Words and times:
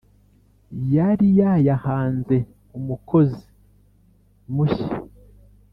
yari 0.95 1.27
yayahanze 1.39 2.37
umukozi 2.77 3.43
mushya 4.53 4.87